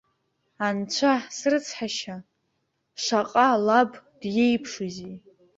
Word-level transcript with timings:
Анцәа 0.67 1.13
срыцҳашьа, 1.35 2.17
шаҟа 3.03 3.47
лаб 3.65 3.91
диеиԥшузеи! 4.19 5.15